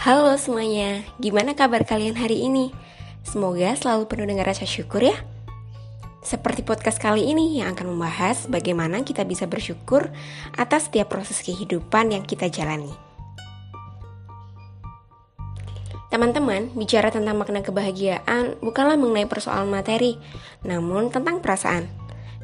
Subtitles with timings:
[0.00, 2.72] Halo semuanya, gimana kabar kalian hari ini?
[3.20, 5.12] Semoga selalu penuh dengan rasa syukur ya.
[6.24, 10.08] Seperti podcast kali ini yang akan membahas bagaimana kita bisa bersyukur
[10.56, 12.88] atas setiap proses kehidupan yang kita jalani.
[16.08, 20.16] Teman-teman, bicara tentang makna kebahagiaan bukanlah mengenai persoalan materi,
[20.64, 21.84] namun tentang perasaan.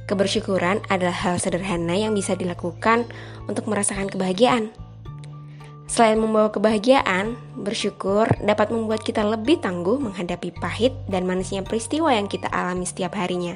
[0.05, 3.09] Kebersyukuran adalah hal sederhana yang bisa dilakukan
[3.49, 4.77] untuk merasakan kebahagiaan.
[5.87, 12.27] Selain membawa kebahagiaan, bersyukur dapat membuat kita lebih tangguh menghadapi pahit dan manisnya peristiwa yang
[12.27, 13.55] kita alami setiap harinya.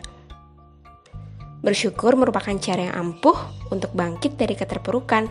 [1.60, 3.36] Bersyukur merupakan cara yang ampuh
[3.74, 5.28] untuk bangkit dari keterpurukan.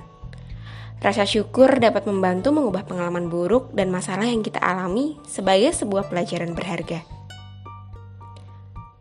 [1.00, 6.52] Rasa syukur dapat membantu mengubah pengalaman buruk dan masalah yang kita alami sebagai sebuah pelajaran
[6.52, 7.02] berharga.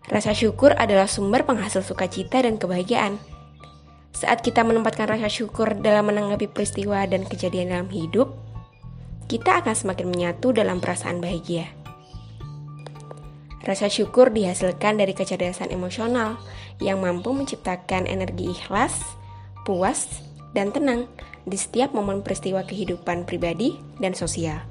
[0.09, 3.21] Rasa syukur adalah sumber penghasil sukacita dan kebahagiaan.
[4.19, 8.35] Saat kita menempatkan rasa syukur dalam menanggapi peristiwa dan kejadian dalam hidup,
[9.31, 11.71] kita akan semakin menyatu dalam perasaan bahagia.
[13.63, 16.35] Rasa syukur dihasilkan dari kecerdasan emosional
[16.83, 18.99] yang mampu menciptakan energi ikhlas,
[19.63, 20.11] puas,
[20.51, 21.07] dan tenang
[21.47, 24.67] di setiap momen peristiwa kehidupan pribadi dan sosial.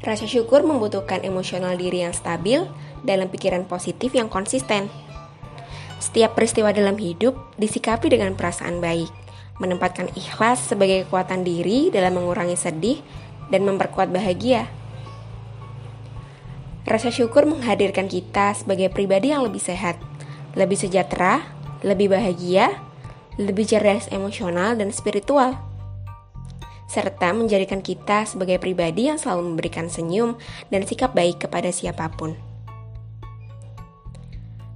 [0.00, 2.64] Rasa syukur membutuhkan emosional diri yang stabil
[3.04, 4.88] dalam pikiran positif yang konsisten
[5.98, 9.08] setiap peristiwa dalam hidup disikapi dengan perasaan baik,
[9.60, 13.00] menempatkan ikhlas sebagai kekuatan diri dalam mengurangi sedih
[13.48, 14.68] dan memperkuat bahagia.
[16.86, 19.98] Rasa syukur menghadirkan kita sebagai pribadi yang lebih sehat,
[20.54, 21.42] lebih sejahtera,
[21.82, 22.70] lebih bahagia,
[23.36, 25.58] lebih cerdas emosional dan spiritual
[26.86, 30.38] serta menjadikan kita sebagai pribadi yang selalu memberikan senyum
[30.70, 32.45] dan sikap baik kepada siapa pun.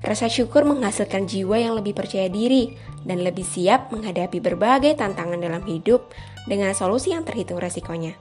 [0.01, 2.73] Rasa syukur menghasilkan jiwa yang lebih percaya diri
[3.05, 6.09] dan lebih siap menghadapi berbagai tantangan dalam hidup
[6.49, 8.17] dengan solusi yang terhitung resikonya.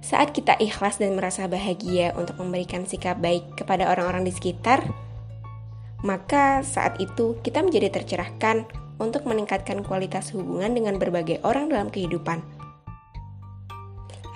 [0.00, 4.86] Saat kita ikhlas dan merasa bahagia untuk memberikan sikap baik kepada orang-orang di sekitar,
[6.06, 8.64] maka saat itu kita menjadi tercerahkan
[8.96, 12.40] untuk meningkatkan kualitas hubungan dengan berbagai orang dalam kehidupan.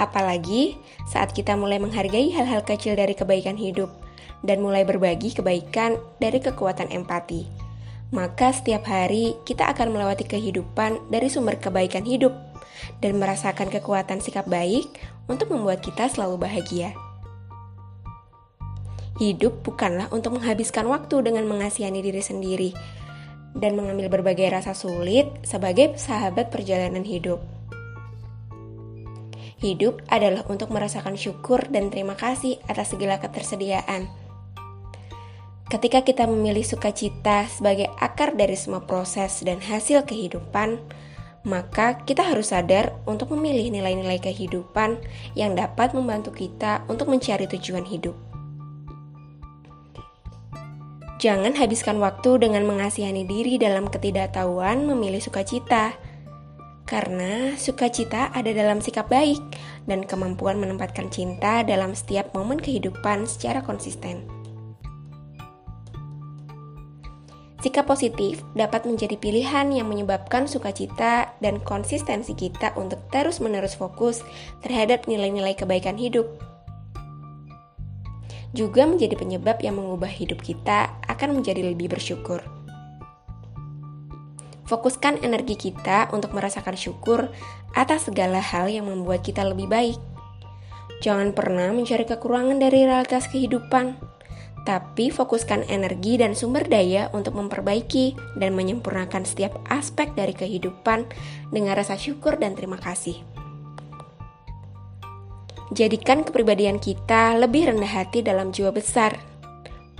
[0.01, 3.93] Apalagi saat kita mulai menghargai hal-hal kecil dari kebaikan hidup
[4.41, 7.45] dan mulai berbagi kebaikan dari kekuatan empati.
[8.11, 12.35] Maka setiap hari kita akan melewati kehidupan dari sumber kebaikan hidup
[12.99, 14.89] dan merasakan kekuatan sikap baik
[15.31, 16.91] untuk membuat kita selalu bahagia.
[19.21, 22.71] Hidup bukanlah untuk menghabiskan waktu dengan mengasihani diri sendiri
[23.53, 27.39] dan mengambil berbagai rasa sulit sebagai sahabat perjalanan hidup.
[29.61, 34.20] Hidup adalah untuk merasakan syukur dan terima kasih atas segala ketersediaan
[35.71, 40.83] Ketika kita memilih sukacita sebagai akar dari semua proses dan hasil kehidupan,
[41.47, 44.99] maka kita harus sadar untuk memilih nilai-nilai kehidupan
[45.39, 48.19] yang dapat membantu kita untuk mencari tujuan hidup.
[51.23, 55.95] Jangan habiskan waktu dengan mengasihani diri dalam ketidaktahuan memilih sukacita,
[56.83, 59.39] karena sukacita ada dalam sikap baik
[59.87, 64.40] dan kemampuan menempatkan cinta dalam setiap momen kehidupan secara konsisten.
[67.61, 74.25] Sikap positif dapat menjadi pilihan yang menyebabkan sukacita dan konsistensi kita untuk terus-menerus fokus
[74.65, 76.25] terhadap nilai-nilai kebaikan hidup.
[78.57, 82.41] Juga menjadi penyebab yang mengubah hidup kita akan menjadi lebih bersyukur.
[84.65, 87.29] Fokuskan energi kita untuk merasakan syukur
[87.77, 90.01] atas segala hal yang membuat kita lebih baik.
[91.05, 94.10] Jangan pernah mencari kekurangan dari realitas kehidupan
[94.69, 101.09] tapi fokuskan energi dan sumber daya untuk memperbaiki dan menyempurnakan setiap aspek dari kehidupan
[101.49, 103.17] dengan rasa syukur dan terima kasih.
[105.71, 109.15] Jadikan kepribadian kita lebih rendah hati dalam jiwa besar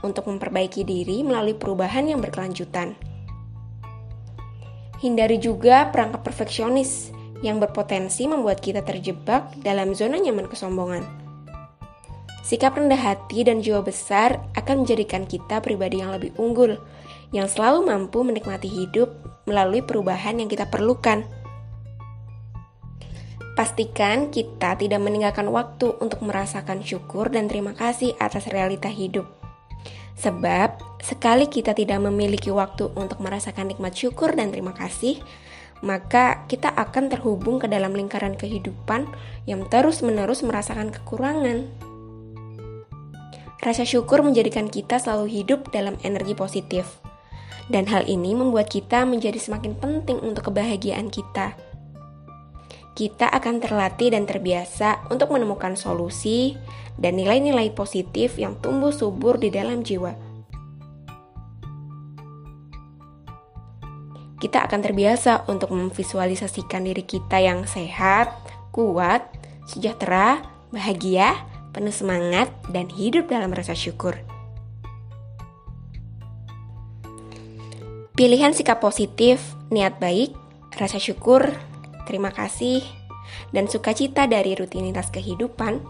[0.03, 2.99] untuk memperbaiki diri melalui perubahan yang berkelanjutan.
[5.01, 11.20] Hindari juga perangkap perfeksionis yang berpotensi membuat kita terjebak dalam zona nyaman kesombongan
[12.41, 16.81] Sikap rendah hati dan jiwa besar akan menjadikan kita pribadi yang lebih unggul,
[17.37, 19.13] yang selalu mampu menikmati hidup
[19.45, 21.23] melalui perubahan yang kita perlukan.
[23.61, 29.29] Pastikan kita tidak meninggalkan waktu untuk merasakan syukur dan terima kasih atas realita hidup.
[30.17, 35.21] Sebab, sekali kita tidak memiliki waktu untuk merasakan nikmat syukur dan terima kasih,
[35.81, 39.09] maka kita akan terhubung ke dalam lingkaran kehidupan
[39.45, 41.90] yang terus-menerus merasakan kekurangan.
[43.61, 47.05] Rasa syukur menjadikan kita selalu hidup dalam energi positif.
[47.69, 51.55] Dan hal ini membuat kita menjadi semakin penting untuk kebahagiaan kita.
[53.01, 56.61] kita akan terlatih dan terbiasa untuk menemukan solusi
[57.01, 60.13] dan nilai-nilai positif yang tumbuh subur di dalam jiwa.
[64.37, 68.37] Kita akan terbiasa untuk memvisualisasikan diri kita yang sehat,
[68.69, 69.25] kuat,
[69.65, 71.41] sejahtera, bahagia,
[71.71, 74.19] penuh semangat, dan hidup dalam rasa syukur.
[78.19, 79.41] Pilihan sikap positif,
[79.73, 80.37] niat baik,
[80.77, 81.57] rasa syukur,
[82.05, 82.85] terima kasih,
[83.55, 85.81] dan sukacita dari rutinitas kehidupan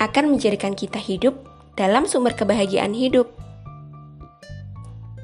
[0.00, 1.36] akan menjadikan kita hidup
[1.76, 3.28] dalam sumber kebahagiaan hidup.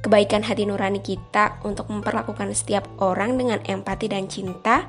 [0.04, 4.86] Kebaikan hati nurani kita untuk memperlakukan setiap orang dengan empati dan cinta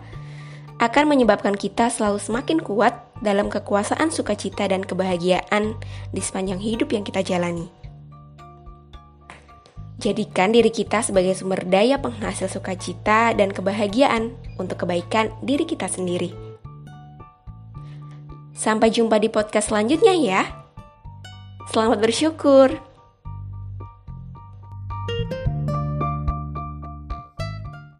[0.78, 5.78] akan menyebabkan kita selalu semakin kuat dalam kekuasaan sukacita dan kebahagiaan
[6.14, 7.69] di sepanjang hidup yang kita jalani.
[9.98, 14.30] Jadikan diri kita sebagai sumber daya penghasil sukacita dan kebahagiaan
[14.62, 16.30] untuk kebaikan diri kita sendiri.
[18.54, 20.42] Sampai jumpa di podcast selanjutnya ya.
[21.74, 22.97] Selamat bersyukur.